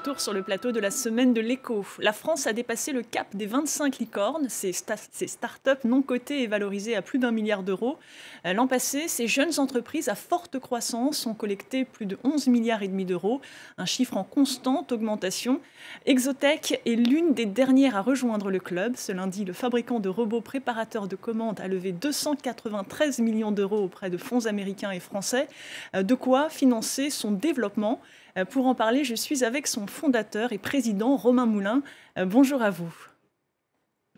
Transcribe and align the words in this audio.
retour 0.00 0.18
sur 0.18 0.32
le 0.32 0.42
plateau 0.42 0.72
de 0.72 0.80
la 0.80 0.90
semaine 0.90 1.34
de 1.34 1.42
l'écho. 1.42 1.84
La 1.98 2.14
France 2.14 2.46
a 2.46 2.54
dépassé 2.54 2.92
le 2.92 3.02
cap 3.02 3.36
des 3.36 3.44
25 3.44 3.98
licornes, 3.98 4.48
ces, 4.48 4.72
start-up 4.72 5.84
non 5.84 6.00
cotées 6.00 6.42
et 6.42 6.46
valorisées 6.46 6.96
à 6.96 7.02
plus 7.02 7.18
d'un 7.18 7.32
milliard 7.32 7.62
d'euros. 7.62 7.98
Euh, 8.46 8.54
l'an 8.54 8.66
passé, 8.66 9.08
ces 9.08 9.28
jeunes 9.28 9.58
entreprises 9.58 10.08
à 10.08 10.14
forte 10.14 10.58
croissance 10.58 11.26
ont 11.26 11.34
collecté 11.34 11.84
plus 11.84 12.06
de 12.06 12.16
11 12.24 12.46
milliards 12.46 12.82
et 12.82 12.88
demi 12.88 13.04
d'euros, 13.04 13.42
un 13.76 13.84
chiffre 13.84 14.16
en 14.16 14.24
constante 14.24 14.90
augmentation. 14.90 15.60
Exotech 16.06 16.80
est 16.86 16.96
l'une 16.96 17.34
des 17.34 17.44
dernières 17.44 17.94
à 17.94 18.00
rejoindre 18.00 18.50
le 18.50 18.58
club. 18.58 18.96
Ce 18.96 19.12
lundi, 19.12 19.44
le 19.44 19.52
fabricant 19.52 20.00
de 20.00 20.08
robots 20.08 20.40
préparateurs 20.40 21.08
de 21.08 21.16
commandes 21.16 21.60
a 21.60 21.68
levé 21.68 21.92
293 21.92 23.18
millions 23.18 23.52
d'euros 23.52 23.84
auprès 23.84 24.08
de 24.08 24.16
fonds 24.16 24.46
américains 24.46 24.92
et 24.92 25.00
français, 25.00 25.46
euh, 25.94 26.02
de 26.02 26.14
quoi 26.14 26.48
financer 26.48 27.10
son 27.10 27.32
développement. 27.32 28.00
Euh, 28.36 28.44
pour 28.44 28.66
en 28.66 28.74
parler, 28.74 29.04
je 29.04 29.14
suis 29.14 29.44
avec 29.44 29.66
son 29.66 29.86
fondateur 29.86 30.52
et 30.52 30.58
président, 30.58 31.16
Romain 31.16 31.46
Moulin. 31.46 31.82
Euh, 32.18 32.24
bonjour 32.24 32.62
à 32.62 32.70
vous. 32.70 32.92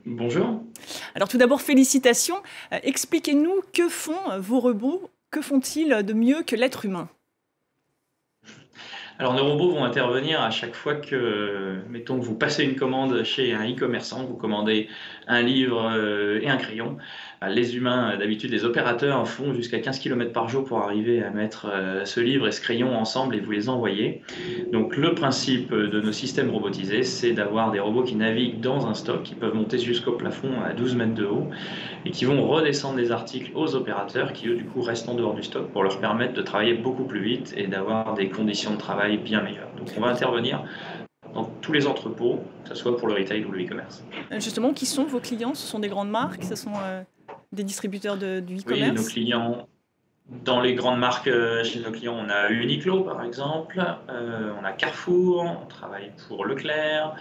Bonjour. 0.05 0.63
Alors 1.15 1.29
tout 1.29 1.39
d'abord, 1.39 1.61
félicitations. 1.61 2.37
Euh, 2.73 2.79
expliquez-nous 2.83 3.63
que 3.73 3.89
font 3.89 4.39
vos 4.39 4.61
robots, 4.61 5.11
que 5.31 5.41
font-ils 5.41 6.03
de 6.05 6.13
mieux 6.13 6.43
que 6.43 6.57
l'être 6.57 6.85
humain? 6.85 7.09
Alors 9.19 9.35
nos 9.35 9.47
robots 9.47 9.71
vont 9.71 9.85
intervenir 9.85 10.41
à 10.41 10.51
chaque 10.51 10.75
fois 10.75 10.97
que, 10.97 11.81
mettons 11.89 12.19
que 12.19 12.25
vous 12.25 12.35
passez 12.35 12.65
une 12.65 12.75
commande 12.75 13.23
chez 13.23 13.53
un 13.53 13.71
e-commerçant, 13.71 14.25
vous 14.25 14.37
commandez 14.37 14.89
un 15.29 15.43
livre 15.43 15.95
et 16.43 16.49
un 16.49 16.57
crayon. 16.57 16.97
Euh, 17.43 17.49
les 17.49 17.77
humains, 17.77 18.13
euh, 18.13 18.17
d'habitude, 18.17 18.51
les 18.51 18.65
opérateurs 18.65 19.27
font 19.27 19.53
jusqu'à 19.53 19.79
15 19.79 19.99
km 19.99 20.33
par 20.33 20.49
jour 20.49 20.65
pour 20.65 20.79
arriver 20.79 21.23
à 21.23 21.31
mettre 21.31 21.67
euh, 21.71 22.05
ce 22.05 22.21
livre 22.21 22.47
et 22.47 22.53
ce 22.53 22.61
crayon 22.61 22.97
ensemble 22.97 23.37
et 23.37 23.41
vous 23.41 23.51
les 23.51 23.69
envoyer. 23.69 24.23
Donc 24.73 24.97
le 24.97 25.15
principe 25.15 25.73
de 25.73 26.01
nos 26.01 26.13
systèmes 26.13 26.51
robotisés, 26.51 27.03
c'est 27.03 27.33
d'avoir 27.33 27.71
des 27.71 27.81
robots 27.81 28.03
qui 28.03 28.15
naviguent 28.15 28.61
dans 28.61 28.87
un 28.87 28.95
stock, 28.95 29.23
qui 29.23 29.35
peuvent 29.35 29.55
monter 29.55 29.79
jusqu'au 29.79 30.13
plafond 30.13 30.51
à 30.65 30.73
12 30.73 30.97
mètres 30.97 31.15
de 31.15 31.25
haut 31.25 31.49
et 32.05 32.11
qui 32.11 32.25
vont 32.25 32.47
redescendre 32.47 32.97
des 32.97 33.11
articles 33.11 33.53
aux 33.55 33.75
opérateurs 33.75 34.33
qui, 34.33 34.49
eux, 34.49 34.57
du 34.57 34.65
coup, 34.65 34.83
restent 34.83 35.09
en 35.09 35.15
dehors 35.15 35.35
du 35.35 35.43
stock 35.43 35.71
pour 35.71 35.83
leur 35.83 35.99
permettre 35.99 36.35
de 36.35 36.43
travailler 36.43 36.75
beaucoup 36.75 37.05
plus 37.05 37.23
vite 37.23 37.55
et 37.57 37.67
d'avoir 37.67 38.15
des 38.15 38.29
conditions 38.29 38.73
de 38.73 38.79
travail 38.79 39.19
bien 39.19 39.43
meilleures. 39.43 39.71
Donc 39.77 39.89
on 39.97 40.01
va 40.01 40.09
intervenir 40.09 40.65
dans 41.35 41.45
tous 41.63 41.73
les 41.73 41.87
entrepôts, 41.87 42.41
que 42.63 42.71
ce 42.71 42.75
soit 42.75 42.97
pour 42.97 43.09
le 43.09 43.15
retail 43.15 43.45
ou 43.45 43.53
le 43.53 43.65
e-commerce. 43.65 44.05
Justement, 44.33 44.73
qui 44.73 44.85
sont 44.85 45.05
vos 45.05 45.21
clients? 45.21 45.55
Ce 45.55 45.67
sont 45.67 45.79
des 45.79 45.89
grandes 45.89 46.11
marques? 46.11 46.45
Ce 46.45 46.55
sont 46.55 46.73
des 47.53 47.65
distributeurs 47.65 48.17
de, 48.17 48.41
du 48.41 48.59
e-commerce 48.59 48.91
Oui, 48.91 49.05
nos 49.05 49.09
clients, 49.09 49.69
dans 50.45 50.61
les 50.61 50.75
grandes 50.75 50.99
marques 50.99 51.29
euh, 51.29 51.63
chez 51.63 51.81
nos 51.81 51.91
clients, 51.91 52.17
on 52.19 52.29
a 52.29 52.51
Uniqlo 52.51 53.03
par 53.03 53.25
exemple, 53.25 53.83
euh, 54.09 54.53
on 54.61 54.65
a 54.65 54.73
Carrefour, 54.73 55.45
on 55.63 55.67
travaille 55.67 56.11
pour 56.27 56.45
Leclerc, 56.45 57.15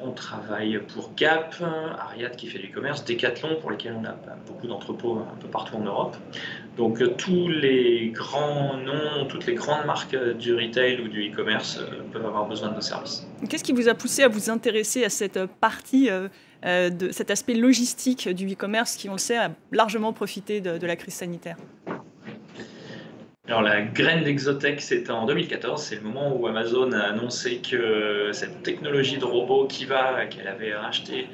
on 0.00 0.10
travaille 0.12 0.78
pour 0.92 1.14
Gap, 1.14 1.54
Ariad 1.98 2.36
qui 2.36 2.48
fait 2.48 2.58
du 2.58 2.70
commerce, 2.70 3.04
Decathlon 3.04 3.56
pour 3.60 3.70
lesquels 3.70 3.96
on 3.98 4.04
a 4.04 4.14
beaucoup 4.46 4.66
d'entrepôts 4.66 5.18
un 5.18 5.36
peu 5.40 5.48
partout 5.48 5.76
en 5.76 5.84
Europe. 5.84 6.16
Donc 6.76 7.00
euh, 7.00 7.14
tous 7.16 7.48
les 7.48 8.10
grands 8.14 8.76
noms, 8.76 9.26
toutes 9.28 9.46
les 9.46 9.54
grandes 9.54 9.86
marques 9.86 10.16
du 10.34 10.54
retail 10.54 11.00
ou 11.00 11.08
du 11.08 11.30
e-commerce 11.30 11.80
peuvent 12.12 12.26
avoir 12.26 12.46
besoin 12.46 12.68
de 12.68 12.74
nos 12.74 12.80
services. 12.80 13.26
Qu'est-ce 13.48 13.64
qui 13.64 13.72
vous 13.72 13.88
a 13.88 13.94
poussé 13.94 14.22
à 14.22 14.28
vous 14.28 14.50
intéresser 14.50 15.04
à 15.04 15.08
cette 15.08 15.38
partie 15.46 16.08
cet 16.62 17.30
aspect 17.30 17.54
logistique 17.54 18.28
du 18.28 18.52
e-commerce 18.52 18.96
qui, 18.96 19.08
on 19.08 19.12
le 19.12 19.18
sait, 19.18 19.38
a 19.38 19.50
largement 19.72 20.12
profité 20.12 20.60
de, 20.60 20.86
la 20.86 20.96
crise 20.96 21.14
sanitaire? 21.14 21.56
Alors 23.50 23.62
la 23.62 23.82
graine 23.82 24.22
d'Exotech, 24.22 24.80
c'était 24.80 25.10
en 25.10 25.26
2014, 25.26 25.82
c'est 25.82 25.96
le 25.96 26.02
moment 26.02 26.36
où 26.36 26.46
Amazon 26.46 26.92
a 26.92 27.00
annoncé 27.00 27.56
que 27.58 28.30
cette 28.32 28.62
technologie 28.62 29.18
de 29.18 29.24
robot 29.24 29.66
Kiva 29.66 30.26
qu'elle 30.26 30.46
avait 30.46 30.72
rachetée, 30.72 31.26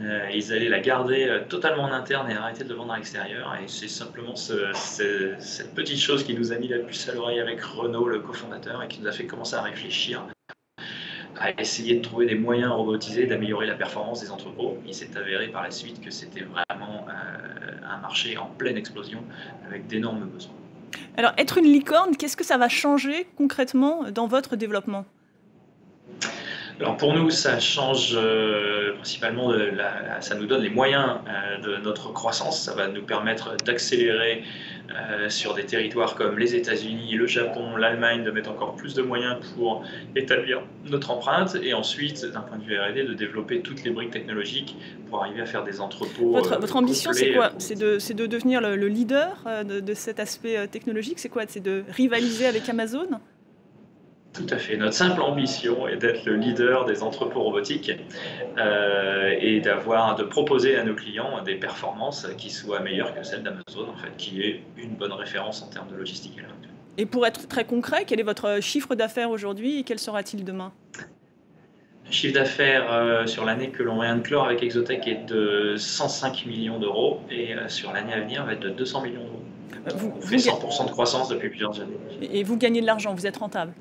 euh, 0.00 0.28
ils 0.34 0.52
allaient 0.52 0.68
la 0.68 0.80
garder 0.80 1.28
euh, 1.28 1.44
totalement 1.48 1.84
en 1.84 1.92
interne 1.92 2.28
et 2.32 2.34
arrêter 2.34 2.64
de 2.64 2.68
le 2.70 2.74
vendre 2.74 2.94
à 2.94 2.96
l'extérieur. 2.96 3.56
Et 3.62 3.68
c'est 3.68 3.86
simplement 3.86 4.34
cette 4.34 5.72
petite 5.76 6.00
chose 6.00 6.24
qui 6.24 6.34
nous 6.34 6.52
a 6.52 6.56
mis 6.56 6.66
la 6.66 6.80
puce 6.80 7.08
à 7.08 7.14
l'oreille 7.14 7.38
avec 7.38 7.62
Renault, 7.62 8.08
le 8.08 8.18
cofondateur, 8.18 8.82
et 8.82 8.88
qui 8.88 9.00
nous 9.00 9.06
a 9.06 9.12
fait 9.12 9.26
commencer 9.26 9.54
à 9.54 9.62
réfléchir 9.62 10.26
à 11.38 11.52
essayer 11.60 11.96
de 11.96 12.02
trouver 12.02 12.26
des 12.26 12.34
moyens 12.34 12.72
robotisés 12.72 13.26
d'améliorer 13.26 13.66
la 13.66 13.74
performance 13.74 14.20
des 14.20 14.32
entrepôts. 14.32 14.78
Il 14.84 14.94
s'est 14.94 15.16
avéré 15.16 15.46
par 15.46 15.62
la 15.62 15.70
suite 15.70 16.00
que 16.00 16.10
c'était 16.10 16.40
vraiment 16.40 17.06
euh, 17.08 17.76
un 17.88 17.98
marché 17.98 18.36
en 18.36 18.46
pleine 18.46 18.78
explosion 18.78 19.22
avec 19.68 19.86
d'énormes 19.86 20.24
besoins. 20.24 20.65
Alors, 21.18 21.32
être 21.38 21.56
une 21.56 21.64
licorne, 21.64 22.14
qu'est-ce 22.16 22.36
que 22.36 22.44
ça 22.44 22.58
va 22.58 22.68
changer 22.68 23.26
concrètement 23.36 24.10
dans 24.10 24.26
votre 24.26 24.54
développement? 24.54 25.06
Alors 26.78 26.98
pour 26.98 27.14
nous, 27.14 27.30
ça 27.30 27.58
change 27.58 28.12
euh, 28.14 28.94
principalement, 28.96 29.50
la, 29.50 30.20
ça 30.20 30.34
nous 30.34 30.44
donne 30.44 30.62
les 30.62 30.68
moyens 30.68 31.20
euh, 31.26 31.58
de 31.62 31.82
notre 31.82 32.12
croissance, 32.12 32.60
ça 32.60 32.74
va 32.74 32.86
nous 32.88 33.02
permettre 33.02 33.56
d'accélérer 33.64 34.42
euh, 34.90 35.30
sur 35.30 35.54
des 35.54 35.64
territoires 35.64 36.14
comme 36.14 36.38
les 36.38 36.54
États-Unis, 36.54 37.14
le 37.14 37.26
Japon, 37.26 37.76
l'Allemagne, 37.76 38.24
de 38.24 38.30
mettre 38.30 38.50
encore 38.50 38.76
plus 38.76 38.92
de 38.92 39.00
moyens 39.00 39.36
pour 39.54 39.84
établir 40.16 40.60
notre 40.84 41.10
empreinte 41.10 41.56
et 41.62 41.72
ensuite, 41.72 42.26
d'un 42.26 42.42
point 42.42 42.58
de 42.58 42.64
vue 42.64 42.78
R&D, 42.78 43.04
de 43.04 43.14
développer 43.14 43.60
toutes 43.62 43.82
les 43.82 43.90
briques 43.90 44.10
technologiques 44.10 44.76
pour 45.08 45.22
arriver 45.22 45.40
à 45.40 45.46
faire 45.46 45.64
des 45.64 45.80
entrepôts. 45.80 46.32
Votre, 46.32 46.60
votre 46.60 46.76
ambition, 46.76 47.12
c'est 47.14 47.32
quoi? 47.32 47.52
C'est 47.56 47.78
de, 47.78 47.96
de, 48.12 48.26
devenir 48.26 48.60
le, 48.60 48.88
leader 48.88 49.44
de, 49.66 49.80
de, 49.80 49.94
cet 49.94 50.20
aspect 50.20 50.68
technologique? 50.68 51.20
C'est 51.20 51.30
quoi? 51.30 51.44
C'est 51.48 51.60
de 51.60 51.84
rivaliser 51.88 52.46
avec 52.46 52.68
Amazon? 52.68 53.08
Tout 54.36 54.54
à 54.54 54.58
fait. 54.58 54.76
Notre 54.76 54.94
simple 54.94 55.20
ambition 55.20 55.88
est 55.88 55.96
d'être 55.96 56.24
le 56.24 56.36
leader 56.36 56.84
des 56.84 57.02
entrepôts 57.02 57.42
robotiques 57.42 57.92
euh, 58.58 59.34
et 59.40 59.60
d'avoir, 59.60 60.16
de 60.16 60.24
proposer 60.24 60.76
à 60.76 60.84
nos 60.84 60.94
clients 60.94 61.42
des 61.42 61.54
performances 61.54 62.26
qui 62.36 62.50
soient 62.50 62.80
meilleures 62.80 63.14
que 63.14 63.22
celles 63.22 63.42
d'Amazon, 63.42 63.88
en 63.90 63.96
fait, 63.96 64.16
qui 64.16 64.42
est 64.42 64.62
une 64.76 64.94
bonne 64.94 65.12
référence 65.12 65.62
en 65.62 65.68
termes 65.68 65.88
de 65.88 65.96
logistique 65.96 66.38
Et 66.98 67.06
pour 67.06 67.26
être 67.26 67.48
très 67.48 67.64
concret, 67.64 68.04
quel 68.06 68.20
est 68.20 68.24
votre 68.24 68.60
chiffre 68.60 68.94
d'affaires 68.94 69.30
aujourd'hui 69.30 69.80
et 69.80 69.82
quel 69.82 69.98
sera-t-il 69.98 70.44
demain? 70.44 70.72
Le 72.06 72.12
chiffre 72.12 72.34
d'affaires 72.34 72.92
euh, 72.92 73.26
sur 73.26 73.44
l'année 73.44 73.70
que 73.70 73.82
l'on 73.82 74.00
vient 74.00 74.16
de 74.16 74.22
clore 74.22 74.44
avec 74.44 74.62
Exotech 74.62 75.08
est 75.08 75.26
de 75.26 75.74
105 75.76 76.46
millions 76.46 76.78
d'euros 76.78 77.20
et 77.30 77.54
euh, 77.54 77.68
sur 77.68 77.92
l'année 77.92 78.12
à 78.12 78.20
venir 78.20 78.44
va 78.44 78.52
être 78.52 78.60
de 78.60 78.70
200 78.70 79.02
millions 79.02 79.24
d'euros. 79.24 79.42
Vous, 79.96 80.12
on 80.16 80.20
fait 80.20 80.36
100% 80.36 80.86
de 80.86 80.90
croissance 80.90 81.28
depuis 81.28 81.48
plusieurs 81.48 81.80
années. 81.80 81.96
Et 82.20 82.42
vous 82.42 82.56
gagnez 82.56 82.80
de 82.80 82.86
l'argent, 82.86 83.14
vous 83.14 83.26
êtes 83.26 83.36
rentable? 83.36 83.72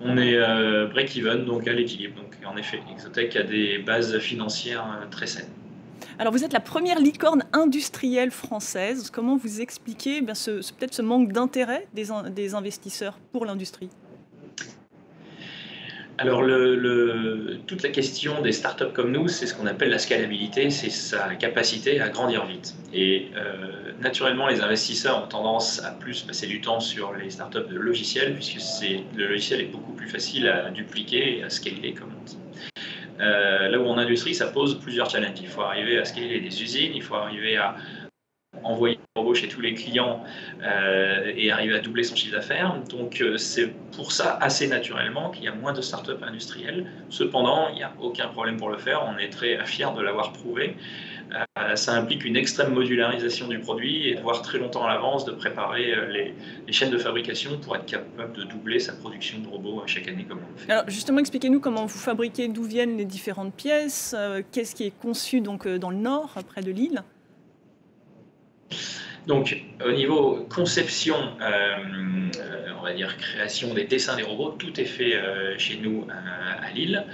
On 0.00 0.16
est 0.16 0.36
euh, 0.36 0.86
break-even, 0.86 1.44
donc 1.44 1.68
à 1.68 1.72
l'équilibre. 1.72 2.16
Donc 2.16 2.34
en 2.46 2.56
effet, 2.56 2.80
Exotech 2.90 3.36
a 3.36 3.42
des 3.42 3.78
bases 3.78 4.18
financières 4.18 4.84
euh, 4.84 5.06
très 5.10 5.26
saines. 5.26 5.48
Alors 6.18 6.32
vous 6.32 6.44
êtes 6.44 6.52
la 6.52 6.60
première 6.60 6.98
licorne 6.98 7.44
industrielle 7.52 8.30
française. 8.30 9.10
Comment 9.10 9.36
vous 9.36 9.60
expliquez 9.60 10.18
eh 10.18 10.22
peut-être 10.22 10.94
ce 10.94 11.02
manque 11.02 11.32
d'intérêt 11.32 11.86
des 11.94 12.54
investisseurs 12.54 13.18
pour 13.32 13.46
l'industrie? 13.46 13.90
Alors, 16.20 16.42
toute 17.66 17.82
la 17.82 17.88
question 17.88 18.42
des 18.42 18.52
startups 18.52 18.92
comme 18.92 19.10
nous, 19.10 19.26
c'est 19.26 19.46
ce 19.46 19.54
qu'on 19.54 19.66
appelle 19.66 19.88
la 19.88 19.98
scalabilité, 19.98 20.68
c'est 20.68 20.90
sa 20.90 21.34
capacité 21.36 21.98
à 21.98 22.10
grandir 22.10 22.44
vite. 22.44 22.74
Et 22.92 23.28
euh, 23.36 23.92
naturellement, 24.02 24.46
les 24.46 24.60
investisseurs 24.60 25.24
ont 25.24 25.26
tendance 25.26 25.82
à 25.82 25.92
plus 25.92 26.20
passer 26.20 26.46
du 26.46 26.60
temps 26.60 26.78
sur 26.78 27.14
les 27.14 27.30
startups 27.30 27.66
de 27.70 27.78
logiciels, 27.78 28.34
puisque 28.34 28.84
le 29.16 29.28
logiciel 29.28 29.62
est 29.62 29.72
beaucoup 29.72 29.94
plus 29.94 30.08
facile 30.08 30.46
à 30.46 30.68
dupliquer 30.68 31.38
et 31.38 31.42
à 31.42 31.48
scaler, 31.48 31.94
comme 31.94 32.10
on 32.20 32.24
dit. 32.24 32.36
Euh, 33.20 33.68
là 33.68 33.78
où 33.78 33.86
en 33.86 33.96
industrie, 33.96 34.34
ça 34.34 34.48
pose 34.48 34.78
plusieurs 34.78 35.08
challenges. 35.08 35.40
Il 35.40 35.48
faut 35.48 35.62
arriver 35.62 35.98
à 35.98 36.04
scaler 36.04 36.38
des 36.40 36.62
usines, 36.62 36.92
il 36.94 37.02
faut 37.02 37.14
arriver 37.14 37.56
à 37.56 37.76
envoyer 38.64 38.98
chez 39.34 39.48
tous 39.48 39.60
les 39.60 39.74
clients 39.74 40.24
euh, 40.62 41.32
et 41.36 41.50
arriver 41.50 41.74
à 41.74 41.80
doubler 41.80 42.02
son 42.02 42.16
chiffre 42.16 42.34
d'affaires. 42.34 42.76
Donc 42.88 43.20
euh, 43.20 43.36
c'est 43.36 43.72
pour 43.94 44.12
ça 44.12 44.38
assez 44.40 44.66
naturellement 44.66 45.30
qu'il 45.30 45.44
y 45.44 45.48
a 45.48 45.54
moins 45.54 45.72
de 45.72 45.80
startups 45.80 46.22
industrielles. 46.22 46.86
Cependant, 47.08 47.68
il 47.68 47.76
n'y 47.76 47.82
a 47.82 47.92
aucun 48.00 48.28
problème 48.28 48.56
pour 48.56 48.70
le 48.70 48.78
faire. 48.78 49.04
On 49.06 49.18
est 49.18 49.30
très 49.30 49.64
fiers 49.66 49.94
de 49.96 50.02
l'avoir 50.02 50.32
prouvé. 50.32 50.76
Euh, 51.32 51.76
ça 51.76 51.94
implique 51.94 52.24
une 52.24 52.36
extrême 52.36 52.74
modularisation 52.74 53.46
du 53.46 53.60
produit 53.60 54.08
et 54.08 54.16
de 54.16 54.20
voir 54.20 54.42
très 54.42 54.58
longtemps 54.58 54.84
à 54.84 54.88
l'avance 54.88 55.24
de 55.24 55.30
préparer 55.30 55.94
les, 56.08 56.34
chaînes 56.72 56.90
de 56.90 56.98
fabrication 56.98 57.58
pour 57.58 57.76
être 57.76 57.86
capable 57.86 58.32
de 58.32 58.42
doubler 58.44 58.80
sa 58.80 58.94
production 58.94 59.38
de 59.38 59.46
robots 59.46 59.82
chaque 59.86 60.08
année 60.08 60.24
comme 60.28 60.38
on 60.38 60.52
le 60.52 60.58
fait. 60.58 60.72
Alors 60.72 60.84
justement, 60.88 61.20
expliquez-nous 61.20 61.60
comment 61.60 61.86
vous 61.86 61.98
fabriquez, 61.98 62.48
d'où 62.48 62.64
viennent 62.64 62.96
les 62.96 63.04
différentes 63.04 63.54
pièces, 63.54 64.16
qu'est-ce 64.50 64.74
qui 64.74 64.84
est 64.84 64.98
conçu 64.98 65.40
donc 65.40 65.68
dans 65.68 65.90
le 65.90 65.96
nord, 65.96 66.34
près 66.48 66.62
de 66.62 66.70
Lille 66.72 67.02
donc, 69.26 69.62
au 69.84 69.92
niveau 69.92 70.46
conception, 70.48 71.16
euh, 71.40 71.76
euh, 72.40 72.72
on 72.78 72.82
va 72.82 72.92
dire, 72.94 73.16
création 73.18 73.74
des 73.74 73.84
dessins 73.84 74.16
des 74.16 74.22
robots, 74.22 74.56
tout 74.58 74.80
est 74.80 74.86
fait 74.86 75.14
chez 75.58 75.76
nous 75.76 76.06
à 76.10 76.70
Lille. 76.72 77.04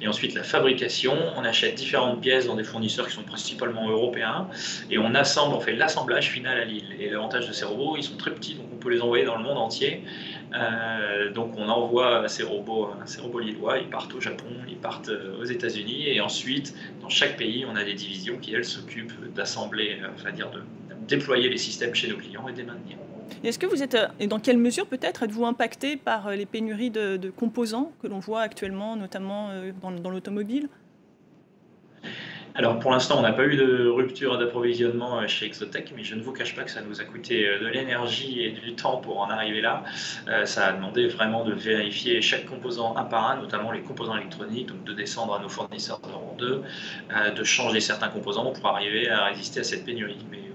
Et 0.00 0.06
ensuite, 0.06 0.34
la 0.34 0.44
fabrication, 0.44 1.14
on 1.36 1.44
achète 1.44 1.74
différentes 1.74 2.20
pièces 2.20 2.46
dans 2.46 2.54
des 2.54 2.64
fournisseurs 2.64 3.08
qui 3.08 3.14
sont 3.14 3.24
principalement 3.24 3.88
européens, 3.88 4.48
et 4.90 4.98
on 4.98 5.14
assemble, 5.14 5.54
on 5.54 5.60
fait 5.60 5.74
l'assemblage 5.74 6.30
final 6.30 6.58
à 6.58 6.64
Lille. 6.64 6.94
Et 7.00 7.10
l'avantage 7.10 7.48
de 7.48 7.52
ces 7.52 7.64
robots, 7.64 7.96
ils 7.96 8.04
sont 8.04 8.16
très 8.16 8.30
petits, 8.30 8.54
donc 8.54 8.66
on 8.72 8.76
peut 8.76 8.90
les 8.90 9.00
envoyer 9.00 9.24
dans 9.24 9.36
le 9.36 9.42
monde 9.42 9.58
entier. 9.58 10.04
donc 11.34 11.54
on 11.58 11.68
envoie 11.68 12.28
ces 12.28 12.44
robots, 12.44 12.90
ces 13.04 13.20
robots 13.20 13.40
lillois, 13.40 13.78
ils 13.78 13.90
partent 13.90 14.14
au 14.14 14.20
Japon, 14.20 14.46
ils 14.68 14.78
partent 14.78 15.10
aux 15.40 15.44
États-Unis, 15.44 16.08
et 16.08 16.20
ensuite, 16.20 16.74
dans 17.02 17.08
chaque 17.08 17.36
pays, 17.36 17.66
on 17.68 17.74
a 17.74 17.82
des 17.82 17.94
divisions 17.94 18.38
qui, 18.38 18.54
elles, 18.54 18.64
s'occupent 18.64 19.34
d'assembler, 19.34 19.98
enfin 20.14 20.30
dire 20.30 20.50
de 20.50 20.62
déployer 21.08 21.48
les 21.48 21.58
systèmes 21.58 21.94
chez 21.94 22.08
nos 22.08 22.16
clients 22.16 22.46
et 22.48 22.52
les 22.52 22.62
maintenir. 22.62 22.98
Est-ce 23.44 23.58
que 23.58 23.66
vous 23.66 23.82
êtes, 23.82 23.96
et 24.18 24.26
dans 24.26 24.40
quelle 24.40 24.58
mesure 24.58 24.86
peut-être 24.86 25.22
êtes-vous 25.22 25.46
impacté 25.46 25.96
par 25.96 26.30
les 26.30 26.46
pénuries 26.46 26.90
de, 26.90 27.30
composants 27.30 27.92
que 28.02 28.06
l'on 28.06 28.18
voit 28.18 28.40
actuellement, 28.40 28.96
notamment 28.96 29.50
euh, 29.50 29.72
dans, 29.80 30.10
l'automobile? 30.10 30.68
Alors 32.54 32.80
pour 32.80 32.90
l'instant, 32.90 33.18
on 33.18 33.22
n'a 33.22 33.32
pas 33.32 33.44
eu 33.44 33.56
de 33.56 33.86
rupture 33.86 34.36
d'approvisionnement 34.36 35.20
euh, 35.20 35.28
chez 35.28 35.46
Exotech, 35.46 35.92
mais 35.94 36.02
je 36.02 36.16
ne 36.16 36.22
vous 36.22 36.32
cache 36.32 36.56
pas 36.56 36.64
que 36.64 36.70
ça 36.72 36.80
nous 36.80 37.00
a 37.00 37.04
coûté 37.04 37.46
euh, 37.46 37.60
de 37.60 37.66
l'énergie 37.68 38.42
et 38.42 38.50
du 38.50 38.74
temps 38.74 38.96
pour 38.96 39.20
en 39.20 39.30
arriver 39.30 39.60
là. 39.60 39.84
Ça 40.44 40.66
a 40.66 40.72
demandé 40.72 41.06
vraiment 41.06 41.44
de 41.44 41.52
vérifier 41.52 42.20
chaque 42.20 42.46
composant 42.46 42.96
un 42.96 43.04
par 43.04 43.30
un, 43.30 43.36
notamment 43.36 43.70
les 43.70 43.82
composants 43.82 44.16
électroniques, 44.16 44.66
donc 44.66 44.82
de 44.82 44.92
descendre 44.92 45.34
à 45.34 45.38
nos 45.40 45.48
fournisseurs 45.48 46.00
de 46.00 46.08
rang 46.08 46.34
2, 46.38 46.62
de 47.36 47.44
changer 47.44 47.80
certains 47.80 48.08
composants 48.08 48.50
pour 48.52 48.66
arriver 48.66 49.08
à 49.08 49.26
résister 49.26 49.60
à 49.60 49.64
cette 49.64 49.84
pénurie. 49.84 50.18
Mais 50.30 50.47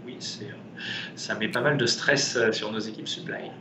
ça 1.16 1.36
met 1.36 1.48
pas 1.48 1.62
mal 1.62 1.78
de 1.78 1.86
stress 1.86 2.36
euh, 2.36 2.52
sur 2.52 2.72
nos 2.72 2.80
équipes 2.80 3.08
supply. 3.08 3.52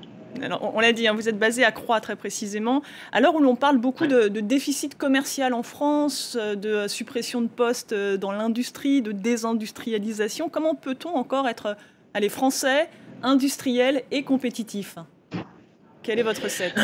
Alors, 0.43 0.75
on 0.75 0.81
l'a 0.81 0.93
dit, 0.93 1.07
hein, 1.07 1.13
vous 1.13 1.29
êtes 1.29 1.39
basé 1.39 1.63
à 1.63 1.73
Croix 1.73 2.01
très 2.01 2.17
précisément. 2.17 2.83
À 3.13 3.21
l'heure 3.21 3.35
où 3.35 3.41
l'on 3.41 3.55
parle 3.55 3.79
beaucoup 3.79 4.07
de, 4.07 4.29
déficit 4.29 4.97
commercial 4.97 5.53
en 5.53 5.63
France, 5.63 6.39
euh, 6.41 6.55
de 6.55 6.89
suppression 6.89 7.43
de 7.43 7.49
postes 7.49 7.93
euh, 7.93 8.17
dans 8.17 8.33
l'industrie, 8.33 9.03
de 9.03 9.13
désindustrialisation, 9.13 10.49
comment 10.49 10.75
peut-on 10.75 11.15
encore 11.15 11.49
être 11.49 11.77
allez, 12.15 12.31
français, 12.31 12.89
industriel 13.23 14.03
et 14.11 14.23
compétitif? 14.23 14.97
Quelle 16.03 16.19
est 16.19 16.25
votre 16.25 16.43
recette 16.43 16.75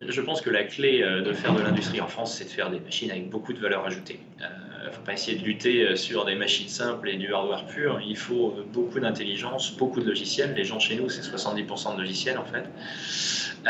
Je 0.00 0.20
pense 0.22 0.40
que 0.40 0.50
la 0.50 0.64
clé 0.64 1.02
de 1.02 1.32
faire 1.32 1.54
de 1.54 1.62
l'industrie 1.62 2.00
en 2.00 2.08
France, 2.08 2.36
c'est 2.36 2.44
de 2.44 2.50
faire 2.50 2.70
des 2.70 2.80
machines 2.80 3.10
avec 3.10 3.30
beaucoup 3.30 3.52
de 3.52 3.60
valeur 3.60 3.86
ajoutée. 3.86 4.18
Faut 4.92 5.02
pas 5.02 5.12
essayer 5.12 5.38
de 5.38 5.44
lutter 5.44 5.82
euh, 5.82 5.96
sur 5.96 6.24
des 6.24 6.34
machines 6.34 6.68
simples 6.68 7.08
et 7.08 7.16
du 7.16 7.32
hardware 7.32 7.66
pur. 7.66 8.00
Il 8.04 8.16
faut 8.16 8.54
euh, 8.56 8.64
beaucoup 8.72 9.00
d'intelligence, 9.00 9.76
beaucoup 9.76 10.00
de 10.00 10.06
logiciels. 10.06 10.54
Les 10.54 10.64
gens 10.64 10.78
chez 10.78 10.96
nous, 10.96 11.08
c'est 11.08 11.22
70% 11.22 11.96
de 11.96 12.00
logiciels 12.00 12.38
en 12.38 12.44
fait. 12.44 12.64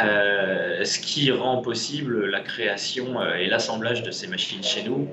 Euh, 0.00 0.84
ce 0.84 0.98
qui 0.98 1.30
rend 1.30 1.62
possible 1.62 2.26
la 2.26 2.40
création 2.40 3.22
et 3.34 3.46
l'assemblage 3.46 4.02
de 4.02 4.10
ces 4.10 4.28
machines 4.28 4.62
chez 4.62 4.84
nous, 4.84 5.08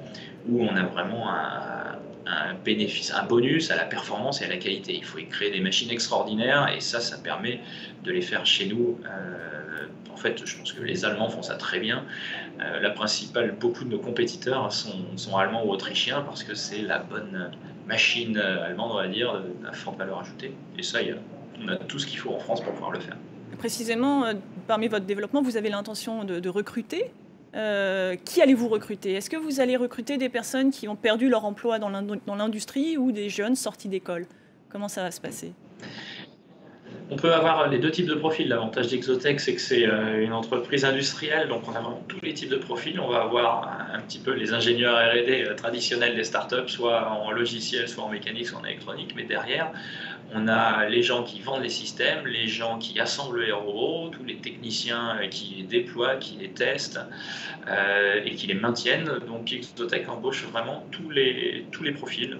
où 0.47 0.63
on 0.63 0.75
a 0.75 0.83
vraiment 0.83 1.29
un, 1.29 2.53
bénéfice, 2.63 3.13
un 3.13 3.23
bonus 3.23 3.71
à 3.71 3.75
la 3.75 3.85
performance 3.85 4.41
et 4.41 4.45
à 4.45 4.49
la 4.49 4.57
qualité. 4.57 4.93
Il 4.93 5.03
faut 5.03 5.17
y 5.17 5.27
créer 5.27 5.49
des 5.49 5.61
machines 5.61 5.89
extraordinaires 5.89 6.69
et 6.75 6.81
ça, 6.81 6.99
ça 6.99 7.17
permet 7.17 7.61
de 8.03 8.11
les 8.11 8.21
faire 8.21 8.45
chez 8.45 8.65
nous. 8.65 8.99
En 10.11 10.17
fait, 10.17 10.45
je 10.45 10.57
pense 10.57 10.73
que 10.73 10.81
les 10.81 11.05
Allemands 11.05 11.29
font 11.29 11.41
ça 11.41 11.55
très 11.55 11.79
bien. 11.79 12.03
Euh, 12.59 12.79
la 12.79 12.89
principale, 12.89 13.55
beaucoup 13.59 13.83
de 13.83 13.89
nos 13.89 13.99
compétiteurs 13.99 14.71
sont, 14.73 15.37
allemands 15.37 15.65
ou 15.65 15.71
autrichiens 15.71 16.21
parce 16.21 16.43
que 16.43 16.55
c'est 16.55 16.81
la 16.81 16.99
bonne 16.99 17.51
machine 17.87 18.37
allemande, 18.37 18.91
on 18.93 18.97
va 18.97 19.07
dire, 19.07 19.43
à 19.67 19.73
forte 19.73 19.97
valeur 19.97 20.19
ajoutée. 20.19 20.53
Et 20.77 20.83
ça, 20.83 20.99
on 21.63 21.67
a 21.67 21.75
tout 21.75 21.99
ce 21.99 22.05
qu'il 22.05 22.19
faut 22.19 22.31
en 22.31 22.39
France 22.39 22.61
pour 22.61 22.73
pouvoir 22.73 22.91
le 22.91 22.99
faire. 22.99 23.17
Précisément, 23.57 24.25
euh, 24.25 24.33
parmi 24.67 24.87
votre 24.87 25.05
développement, 25.05 25.41
vous 25.41 25.57
avez 25.57 25.69
l'intention 25.69 26.23
de, 26.23 26.49
recruter. 26.49 27.11
Euh, 27.55 28.15
qui 28.23 28.41
allez-vous 28.41 28.67
recruter? 28.67 29.13
Est-ce 29.13 29.29
que 29.29 29.37
vous 29.37 29.59
allez 29.61 29.77
recruter 29.77 30.17
des 30.17 30.29
personnes 30.29 30.69
qui 30.69 30.87
ont 30.87 30.95
perdu 30.95 31.29
leur 31.29 31.45
emploi 31.45 31.79
dans 31.79 31.89
l'industrie 32.35 32.97
ou 32.97 33.11
des 33.11 33.29
jeunes 33.29 33.55
sortis 33.55 33.87
d'école? 33.87 34.27
Comment 34.69 34.89
ça 34.89 35.01
va 35.01 35.11
se 35.11 35.21
passer? 35.21 35.53
On 37.09 37.15
peut 37.15 37.33
avoir 37.33 37.69
les 37.69 37.79
deux 37.79 37.91
types 37.91 38.07
de 38.07 38.15
profils. 38.15 38.47
L'avantage 38.47 38.87
d'Exotech, 38.87 39.39
c'est 39.39 39.55
que 39.55 39.61
c'est 39.61 39.87
euh, 39.87 40.23
une 40.23 40.33
entreprise 40.33 40.83
industrielle, 40.83 41.47
donc 41.47 41.63
on 41.67 41.71
a 41.71 41.79
vraiment 41.79 42.03
tous 42.07 42.19
les 42.21 42.33
types 42.33 42.49
de 42.49 42.57
profils. 42.57 42.99
On 42.99 43.07
va 43.07 43.21
avoir 43.21 43.87
un, 43.93 43.99
petit 44.01 44.19
peu 44.19 44.33
les 44.33 44.53
ingénieurs 44.53 44.95
R&D 44.95 45.45
euh, 45.47 45.55
traditionnels 45.55 46.15
des 46.15 46.25
startups, 46.25 46.67
soit 46.67 47.09
en 47.09 47.31
logiciel, 47.31 47.87
soit 47.87 48.03
en 48.03 48.09
mécanique, 48.09 48.47
soit 48.47 48.59
en 48.59 48.65
électronique, 48.65 49.13
mais 49.15 49.23
derrière, 49.23 49.71
on 50.33 50.49
a 50.49 50.89
les 50.89 51.01
gens 51.01 51.23
qui 51.23 51.39
vendent 51.39 51.63
les 51.63 51.69
systèmes, 51.69 52.27
les 52.27 52.47
gens 52.47 52.77
qui 52.77 52.99
assemblent 52.99 53.41
les 53.41 53.53
robots, 53.53 54.09
tous 54.09 54.25
les 54.25 54.35
techniciens 54.35 55.17
euh, 55.21 55.27
qui 55.27 55.55
les 55.59 55.63
déploient, 55.63 56.17
qui 56.17 56.35
les 56.37 56.49
testent 56.49 56.99
et 58.25 58.35
qui 58.35 58.47
les 58.47 58.53
maintiennent. 58.53 59.19
Donc 59.27 59.51
Exotech 59.51 60.07
embauche 60.07 60.45
vraiment 60.45 60.85
tous 60.91 61.09
les, 61.09 61.65
tous 61.71 61.83
les 61.83 61.91
profils 61.91 62.37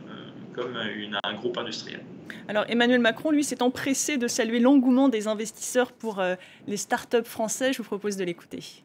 comme 0.54 0.78
un 0.78 1.34
groupe 1.34 1.58
industriel. 1.58 2.00
Alors 2.47 2.65
Emmanuel 2.69 3.00
Macron, 3.00 3.31
lui, 3.31 3.44
s'est 3.44 3.62
empressé 3.62 4.18
de 4.18 4.27
saluer 4.27 4.59
l'engouement 4.59 5.09
des 5.09 5.27
investisseurs 5.27 5.91
pour 5.91 6.19
euh, 6.19 6.35
les 6.68 6.77
startups 6.77 7.24
français. 7.24 7.74
Je 7.74 7.79
vous 7.79 7.83
propose 7.83 8.18
de 8.18 8.24
l'écouter. 8.24 8.83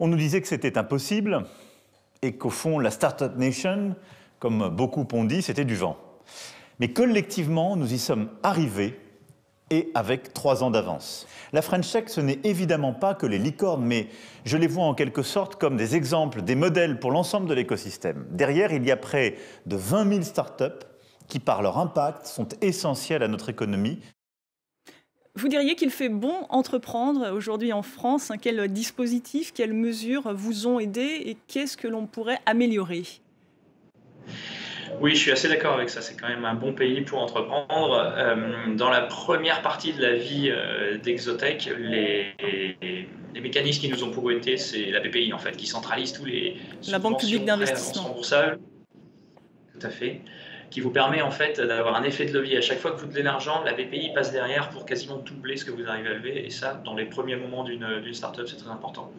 On 0.00 0.08
nous 0.08 0.16
disait 0.16 0.40
que 0.40 0.48
c'était 0.48 0.76
impossible 0.76 1.44
et 2.22 2.36
qu'au 2.36 2.50
fond, 2.50 2.78
la 2.78 2.90
Startup 2.90 3.36
Nation, 3.36 3.94
comme 4.38 4.68
beaucoup 4.68 5.06
ont 5.12 5.24
dit, 5.24 5.42
c'était 5.42 5.64
du 5.64 5.76
vent. 5.76 5.96
Mais 6.80 6.92
collectivement, 6.92 7.76
nous 7.76 7.92
y 7.92 7.98
sommes 7.98 8.30
arrivés 8.42 8.98
et 9.70 9.90
avec 9.94 10.32
trois 10.32 10.62
ans 10.62 10.70
d'avance. 10.70 11.26
La 11.52 11.62
French 11.62 11.90
Tech, 11.90 12.04
ce 12.08 12.20
n'est 12.20 12.40
évidemment 12.44 12.92
pas 12.92 13.14
que 13.14 13.26
les 13.26 13.38
licornes, 13.38 13.84
mais 13.84 14.08
je 14.44 14.56
les 14.56 14.66
vois 14.66 14.84
en 14.84 14.94
quelque 14.94 15.22
sorte 15.22 15.56
comme 15.56 15.76
des 15.76 15.96
exemples, 15.96 16.42
des 16.42 16.54
modèles 16.54 17.00
pour 17.00 17.10
l'ensemble 17.10 17.48
de 17.48 17.54
l'écosystème. 17.54 18.26
Derrière, 18.30 18.72
il 18.72 18.84
y 18.84 18.90
a 18.90 18.96
près 18.96 19.36
de 19.66 19.76
20 19.76 20.08
000 20.08 20.22
startups 20.22 20.84
qui, 21.28 21.38
par 21.38 21.62
leur 21.62 21.78
impact, 21.78 22.26
sont 22.26 22.48
essentielles 22.60 23.22
à 23.22 23.28
notre 23.28 23.48
économie. 23.48 24.00
Vous 25.36 25.48
diriez 25.48 25.74
qu'il 25.74 25.90
fait 25.90 26.10
bon 26.10 26.46
entreprendre 26.48 27.32
aujourd'hui 27.32 27.72
en 27.72 27.82
France 27.82 28.30
Quels 28.40 28.68
dispositifs, 28.72 29.52
quelles 29.52 29.72
mesures 29.72 30.32
vous 30.32 30.68
ont 30.68 30.78
aidé 30.78 31.22
et 31.24 31.36
qu'est-ce 31.48 31.76
que 31.76 31.88
l'on 31.88 32.06
pourrait 32.06 32.38
améliorer? 32.46 33.02
Oui, 35.00 35.14
je 35.14 35.20
suis 35.20 35.32
assez 35.32 35.48
d'accord 35.48 35.74
avec 35.74 35.90
ça. 35.90 36.00
C'est 36.00 36.14
quand 36.14 36.28
même 36.28 36.44
un 36.44 36.54
bon 36.54 36.72
pays 36.72 37.00
pour 37.02 37.20
entreprendre. 37.20 38.14
Euh, 38.16 38.74
dans 38.74 38.90
la 38.90 39.02
première 39.02 39.62
partie 39.62 39.92
de 39.92 40.02
la 40.02 40.14
vie 40.14 40.50
euh, 40.50 40.98
d'Exotech, 40.98 41.70
les, 41.78 42.26
les, 43.32 43.40
mécanismes 43.40 43.80
qui 43.80 43.88
nous 43.88 44.02
ont 44.04 44.10
pour 44.10 44.30
été, 44.30 44.56
c'est 44.56 44.90
la 44.90 45.00
BPI 45.00 45.32
en 45.32 45.38
fait, 45.38 45.56
qui 45.56 45.66
centralise 45.66 46.12
tous 46.12 46.24
les 46.24 46.56
la 46.88 46.98
banque 46.98 47.20
publique 47.20 47.44
d'investissement. 47.44 48.16
Tout 49.72 49.86
à 49.86 49.90
fait 49.90 50.20
qui 50.74 50.80
vous 50.80 50.90
permet 50.90 51.22
en 51.22 51.30
fait 51.30 51.60
d'avoir 51.60 51.94
un 51.94 52.02
effet 52.02 52.26
de 52.26 52.32
levier. 52.32 52.56
À 52.58 52.60
chaque 52.60 52.80
fois 52.80 52.90
que 52.90 53.00
vous 53.00 53.06
donnez 53.06 53.22
l'argent, 53.22 53.62
la 53.62 53.74
BPI 53.74 54.10
passe 54.12 54.32
derrière 54.32 54.70
pour 54.70 54.84
quasiment 54.84 55.18
doubler 55.18 55.56
ce 55.56 55.64
que 55.64 55.70
vous 55.70 55.86
arrivez 55.86 56.08
à 56.08 56.14
lever. 56.14 56.44
Et 56.44 56.50
ça, 56.50 56.82
dans 56.84 56.96
les 56.96 57.04
premiers 57.04 57.36
moments 57.36 57.62
d'une 57.62 58.12
startup, 58.12 58.48
c'est 58.48 58.56
très 58.56 58.70
important. 58.70 59.12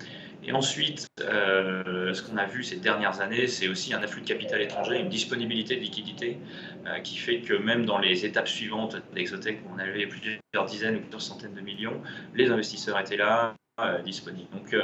Et 0.47 0.51
ensuite, 0.51 1.07
euh, 1.21 2.13
ce 2.13 2.21
qu'on 2.21 2.37
a 2.37 2.45
vu 2.45 2.63
ces 2.63 2.75
dernières 2.75 3.19
années, 3.21 3.47
c'est 3.47 3.67
aussi 3.67 3.93
un 3.93 4.03
afflux 4.03 4.21
de 4.21 4.27
capital 4.27 4.61
étranger, 4.61 4.99
une 4.99 5.09
disponibilité 5.09 5.75
de 5.75 5.81
liquidité 5.81 6.37
euh, 6.85 6.99
qui 6.99 7.17
fait 7.17 7.39
que 7.39 7.53
même 7.53 7.85
dans 7.85 7.97
les 7.97 8.25
étapes 8.25 8.47
suivantes 8.47 8.97
d'Exotech, 9.13 9.59
où 9.65 9.75
on 9.75 9.79
avait 9.79 10.05
plusieurs 10.05 10.65
dizaines 10.67 10.97
ou 10.97 10.99
plusieurs 10.99 11.21
centaines 11.21 11.55
de 11.55 11.61
millions, 11.61 11.99
les 12.35 12.51
investisseurs 12.51 12.99
étaient 12.99 13.17
là, 13.17 13.55
euh, 13.81 14.01
disponibles. 14.03 14.47
Donc 14.53 14.75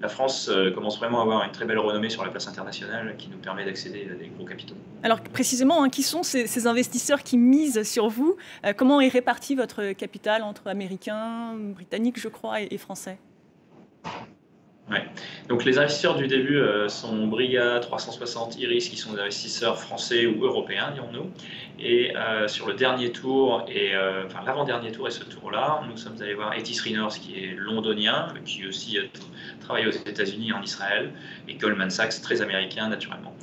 la 0.00 0.08
France 0.08 0.50
commence 0.74 0.98
vraiment 0.98 1.20
à 1.20 1.22
avoir 1.22 1.44
une 1.44 1.50
très 1.50 1.64
belle 1.64 1.78
renommée 1.78 2.10
sur 2.10 2.22
la 2.22 2.30
place 2.30 2.46
internationale 2.46 3.16
qui 3.16 3.28
nous 3.28 3.38
permet 3.38 3.64
d'accéder 3.64 4.06
à 4.12 4.14
des 4.14 4.28
gros 4.28 4.44
capitaux. 4.44 4.76
Alors 5.02 5.20
précisément, 5.22 5.82
hein, 5.82 5.88
qui 5.88 6.02
sont 6.02 6.22
ces, 6.22 6.66
investisseurs 6.66 7.22
qui 7.22 7.38
misent 7.38 7.82
sur 7.82 8.08
vous 8.08 8.36
Comment 8.76 9.00
est 9.00 9.08
réparti 9.08 9.54
votre 9.54 9.92
capital 9.92 10.42
entre 10.42 10.68
Américains, 10.68 11.54
Britanniques, 11.56 12.20
je 12.20 12.28
crois, 12.28 12.60
et 12.60 12.78
Français? 12.78 13.18
Donc 15.48 15.64
les 15.64 15.78
investisseurs 15.78 16.16
du 16.16 16.28
début 16.28 16.58
euh, 16.58 16.88
sont 16.88 17.26
Briga, 17.26 17.80
360, 17.80 18.58
Iris, 18.58 18.88
qui 18.88 18.96
sont 18.96 19.12
des 19.14 19.20
investisseurs 19.20 19.78
français 19.78 20.26
ou 20.26 20.44
européens, 20.44 20.92
dirons-nous. 20.92 21.30
Et 21.80 22.16
euh, 22.16 22.46
sur 22.46 22.66
le 22.68 22.74
dernier 22.74 23.10
tour, 23.10 23.64
et, 23.68 23.94
euh, 23.94 24.24
enfin 24.26 24.40
l'avant-dernier 24.46 24.92
tour 24.92 25.08
et 25.08 25.10
ce 25.10 25.24
tour-là, 25.24 25.82
nous 25.90 25.96
sommes 25.96 26.20
allés 26.20 26.34
voir 26.34 26.52
Etis 26.54 26.80
Reiners, 26.80 27.18
qui 27.20 27.44
est 27.44 27.54
londonien, 27.56 28.28
qui 28.44 28.66
aussi 28.66 28.98
travaille 29.60 29.86
aux 29.86 29.92
États-Unis 29.92 30.50
et 30.50 30.52
en 30.52 30.62
Israël, 30.62 31.10
et 31.48 31.54
Goldman 31.54 31.90
Sachs, 31.90 32.20
très 32.22 32.40
américain 32.40 32.88
naturellement. 32.88 33.34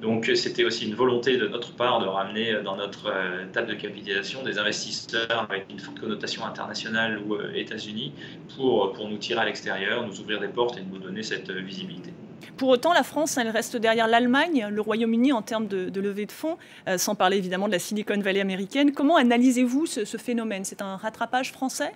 Donc 0.00 0.30
c'était 0.34 0.64
aussi 0.64 0.88
une 0.88 0.94
volonté 0.94 1.36
de 1.36 1.46
notre 1.46 1.72
part 1.72 2.00
de 2.00 2.06
ramener 2.06 2.54
dans 2.64 2.76
notre 2.76 3.08
euh, 3.08 3.44
table 3.52 3.68
de 3.68 3.74
capitalisation 3.74 4.42
des 4.42 4.58
investisseurs 4.58 5.46
avec 5.48 5.66
une 5.68 5.78
forte 5.78 6.00
connotation 6.00 6.44
internationale 6.46 7.20
ou 7.26 7.34
euh, 7.34 7.52
États-Unis 7.54 8.14
pour, 8.56 8.92
pour 8.94 9.08
nous 9.08 9.18
tirer 9.18 9.40
à 9.40 9.44
l'extérieur, 9.44 10.06
nous 10.06 10.18
ouvrir 10.20 10.40
des 10.40 10.48
portes 10.48 10.78
et 10.78 10.82
nous 10.82 10.98
donner 10.98 11.22
cette 11.22 11.50
euh, 11.50 11.60
visibilité. 11.60 12.14
pour 12.56 12.70
autant, 12.70 12.94
la 12.94 13.02
France, 13.02 13.36
elle 13.36 13.50
reste 13.50 13.76
derrière 13.76 14.08
l'Allemagne, 14.08 14.68
le 14.70 14.80
Royaume-Uni 14.80 15.32
en 15.32 15.42
termes 15.42 15.66
de, 15.66 16.00
levée 16.00 16.26
de 16.26 16.32
fonds, 16.32 16.56
sans 16.96 17.14
parler 17.14 17.36
évidemment 17.36 17.66
de 17.66 17.72
la 17.72 17.78
Silicon 17.78 18.18
Valley 18.20 18.40
américaine. 18.40 18.92
Comment 18.92 19.16
analysez-vous 19.16 19.86
ce 19.86 20.16
phénomène? 20.16 20.64
C'est 20.64 20.80
un 20.82 20.96
rattrapage 20.96 21.52
français? 21.52 21.92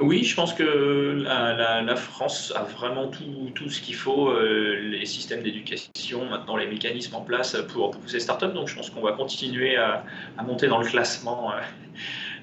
Oui, 0.00 0.24
je 0.24 0.34
pense 0.34 0.54
que 0.54 1.22
la, 1.24 1.96
France 1.96 2.52
a 2.56 2.62
vraiment 2.62 3.08
tout, 3.08 3.68
ce 3.68 3.80
qu'il 3.80 3.94
faut, 3.94 4.28
euh, 4.28 4.78
les 4.80 5.06
systèmes 5.06 5.42
d'éducation, 5.42 6.26
maintenant 6.26 6.56
les 6.56 6.66
mécanismes 6.66 7.14
en 7.14 7.20
place 7.20 7.56
pour, 7.68 7.90
pousser 7.90 8.20
startups. 8.20 8.52
Donc 8.52 8.68
je 8.68 8.76
pense 8.76 8.90
qu'on 8.90 9.00
va 9.00 9.12
continuer 9.12 9.76
à, 9.76 10.04
monter 10.44 10.68
dans 10.68 10.78
le 10.78 10.86
classement 10.86 11.52
euh, 11.52 11.54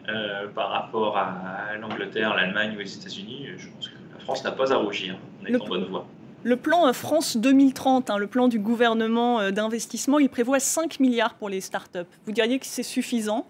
euh, 0.09 0.47
par 0.49 0.69
rapport 0.69 1.17
à 1.17 1.75
l'Angleterre, 1.79 2.35
l'Allemagne 2.35 2.75
ou 2.75 2.79
les 2.79 2.95
États-Unis. 2.95 3.47
Je 3.57 3.69
pense 3.69 3.89
que 3.89 3.95
la 4.13 4.19
France 4.19 4.43
n'a 4.43 4.51
pas 4.51 4.73
à 4.73 4.77
rougir. 4.77 5.17
On 5.41 5.45
est 5.45 5.55
en 5.55 5.65
bonne 5.65 5.85
voie. 5.85 6.05
Le 6.43 6.57
plan 6.57 6.91
France 6.93 7.37
2030, 7.37 8.11
hein, 8.11 8.17
le 8.17 8.27
plan 8.27 8.47
du 8.47 8.59
gouvernement 8.59 9.51
d'investissement, 9.51 10.19
il 10.19 10.29
prévoit 10.29 10.59
5 10.59 10.99
milliards 10.99 11.33
pour 11.33 11.49
les 11.49 11.59
startups. 11.59 12.05
Vous 12.25 12.31
diriez 12.31 12.59
que 12.59 12.67
c'est 12.67 12.83
suffisant? 12.83 13.47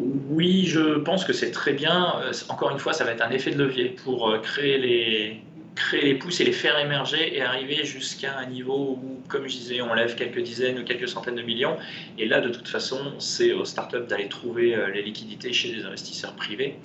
Oui, 0.00 0.64
je 0.66 0.98
pense 0.98 1.24
que 1.24 1.32
c'est 1.32 1.50
très 1.50 1.72
bien. 1.72 2.14
Euh, 2.20 2.32
encore 2.48 2.70
une 2.70 2.78
fois, 2.78 2.92
ça 2.92 3.04
va 3.04 3.12
être 3.12 3.22
un 3.24 3.30
effet 3.30 3.50
de 3.50 3.58
levier 3.58 3.96
pour 4.04 4.30
euh, 4.30 4.38
créer 4.38 4.78
les, 4.78 5.42
créer 5.78 6.14
pousses 6.14 6.40
et 6.40 6.44
les 6.44 6.52
faire 6.52 6.78
émerger 6.78 7.36
et 7.36 7.40
arriver 7.40 7.84
jusqu'à 7.84 8.36
un 8.36 8.46
niveau 8.46 8.98
où, 9.02 9.22
comme 9.28 9.48
je 9.48 9.56
disais, 9.56 9.80
on 9.80 9.94
lève 9.94 10.14
quelques 10.16 10.42
dizaines 10.42 10.78
ou 10.78 10.84
quelques 10.84 11.08
centaines 11.08 11.36
de 11.36 11.42
millions. 11.42 11.76
Et 12.18 12.26
là, 12.26 12.40
de 12.40 12.48
toute 12.48 12.68
façon, 12.68 12.98
c'est 13.18 13.52
aux 13.52 13.64
startups 13.64 14.06
d'aller 14.08 14.28
trouver 14.28 14.74
euh, 14.74 14.90
les 14.90 15.02
liquidités 15.02 15.52
chez 15.52 15.72
des 15.72 15.84
investisseurs 15.84 16.34
privés. 16.34 16.76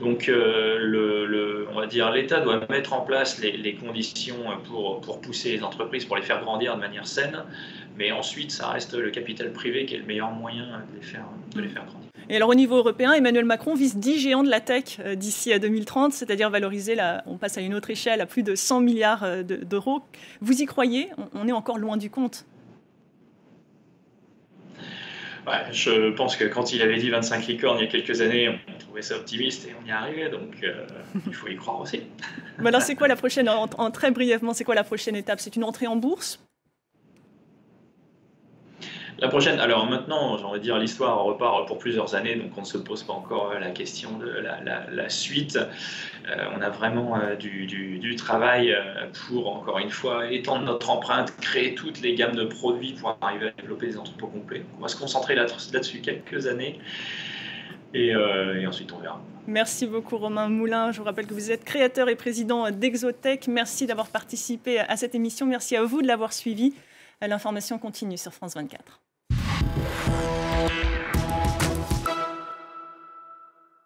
Donc, 0.00 0.26
le, 0.26 1.66
on 1.70 1.74
va 1.74 1.86
dire, 1.86 2.10
l'État 2.10 2.40
doit 2.40 2.60
mettre 2.68 2.92
en 2.92 3.02
place 3.02 3.40
les, 3.40 3.74
conditions 3.74 4.36
pour, 4.64 5.20
pousser 5.20 5.52
les 5.56 5.62
entreprises, 5.62 6.04
pour 6.04 6.16
les 6.16 6.22
faire 6.22 6.42
grandir 6.42 6.74
de 6.74 6.80
manière 6.80 7.06
saine. 7.06 7.44
Mais 7.96 8.10
ensuite, 8.10 8.50
ça 8.50 8.68
reste 8.68 8.94
le 8.94 9.10
capital 9.10 9.52
privé 9.52 9.86
qui 9.86 9.94
est 9.94 9.98
le 9.98 10.04
meilleur 10.04 10.32
moyen 10.32 10.64
de 10.64 10.96
les 10.96 11.06
faire, 11.06 11.26
de 11.54 11.60
les 11.60 11.68
faire 11.68 11.84
grandir. 11.84 12.04
Et 12.28 12.36
alors 12.36 12.48
au 12.48 12.54
niveau 12.54 12.76
européen, 12.76 13.12
Emmanuel 13.12 13.44
Macron 13.44 13.74
vise 13.74 13.96
10 13.96 14.18
géants 14.18 14.42
de 14.42 14.48
la 14.48 14.60
tech 14.60 14.98
euh, 15.00 15.14
d'ici 15.14 15.52
à 15.52 15.58
2030, 15.58 16.12
c'est-à-dire 16.12 16.48
valoriser, 16.48 16.94
la, 16.94 17.22
on 17.26 17.36
passe 17.36 17.58
à 17.58 17.60
une 17.60 17.74
autre 17.74 17.90
échelle, 17.90 18.20
à 18.20 18.26
plus 18.26 18.42
de 18.42 18.54
100 18.54 18.80
milliards 18.80 19.24
euh, 19.24 19.42
d'euros. 19.42 20.00
Vous 20.40 20.62
y 20.62 20.64
croyez? 20.64 21.10
On 21.34 21.46
est 21.46 21.52
encore 21.52 21.78
loin 21.78 21.96
du 21.96 22.10
compte. 22.10 22.46
Je 25.72 26.10
pense 26.10 26.36
que 26.36 26.44
quand 26.44 26.72
il 26.72 26.82
avait 26.82 26.96
dit 26.96 27.10
25 27.10 27.46
licornes 27.46 27.78
il 27.78 27.84
y 27.84 27.88
a 27.88 27.90
quelques 27.90 28.20
années, 28.20 28.48
on 28.48 28.78
trouvait 28.78 29.02
ça 29.02 29.16
optimiste 29.16 29.66
et 29.66 29.74
on 29.80 29.86
y 29.86 29.90
est 29.90 29.92
arrivé, 29.92 30.28
donc 30.28 30.62
euh, 30.62 30.86
il 31.26 31.34
faut 31.34 31.48
y 31.48 31.56
croire 31.56 31.80
aussi. 31.80 32.02
Mais 32.58 32.68
alors 32.68 32.82
c'est 32.82 32.94
quoi 32.94 33.08
la 33.08 33.16
prochaine, 33.16 33.48
en 33.48 33.90
très 33.90 34.10
brièvement, 34.10 34.52
c'est 34.52 34.64
quoi 34.64 34.74
la 34.74 34.84
prochaine 34.84 35.16
étape? 35.16 35.40
C'est 35.40 35.56
une 35.56 35.64
entrée 35.64 35.86
en 35.86 35.96
bourse? 35.96 36.43
La 39.20 39.28
prochaine, 39.28 39.60
alors 39.60 39.86
maintenant, 39.86 40.36
j'ai 40.38 40.44
envie 40.44 40.58
de 40.58 40.64
dire, 40.64 40.76
l'histoire 40.78 41.22
repart 41.22 41.68
pour 41.68 41.78
plusieurs 41.78 42.14
années, 42.16 42.34
donc 42.34 42.50
on 42.56 42.62
ne 42.62 42.66
se 42.66 42.78
pose 42.78 43.04
pas 43.04 43.12
encore 43.12 43.54
la 43.54 43.70
question 43.70 44.18
de 44.18 44.26
la, 44.26 45.08
suite. 45.08 45.56
Euh, 45.56 46.44
on 46.56 46.60
a 46.60 46.70
vraiment 46.70 47.16
euh, 47.16 47.36
du, 47.36 48.16
travail 48.16 48.72
euh, 48.72 49.06
pour, 49.26 49.54
encore 49.54 49.78
une 49.78 49.90
fois, 49.90 50.32
étendre 50.32 50.64
notre 50.64 50.90
empreinte, 50.90 51.32
créer 51.40 51.74
toutes 51.74 52.00
les 52.00 52.14
gammes 52.14 52.34
de 52.34 52.44
produits 52.44 52.94
pour 52.94 53.16
arriver 53.20 53.48
à 53.48 53.60
développer 53.60 53.86
des 53.86 53.98
entrepôts 53.98 54.26
complets. 54.26 54.64
on 54.78 54.82
va 54.82 54.88
se 54.88 54.96
concentrer 54.96 55.34
là-dessus 55.36 56.00
quelques 56.00 56.46
années. 56.46 56.80
Et, 57.92 58.08
et, 58.08 58.66
ensuite 58.66 58.92
on 58.92 58.98
verra. 58.98 59.22
Merci 59.46 59.86
beaucoup 59.86 60.16
Romain 60.16 60.48
Moulin. 60.48 60.90
Je 60.90 60.98
vous 60.98 61.04
rappelle 61.04 61.28
que 61.28 61.34
vous 61.34 61.52
êtes 61.52 61.62
créateur 61.62 62.08
et 62.08 62.16
président 62.16 62.68
d'Exotech. 62.72 63.46
Merci 63.46 63.86
d'avoir 63.86 64.08
participé 64.08 64.80
à 64.80 64.96
cette 64.96 65.14
émission. 65.14 65.46
Merci 65.46 65.76
à 65.76 65.84
vous 65.84 66.02
de 66.02 66.08
l'avoir 66.08 66.32
suivi. 66.32 66.74
L'information 67.20 67.78
continue 67.78 68.18
sur 68.18 68.32
France 68.34 68.54
24. 68.54 69.00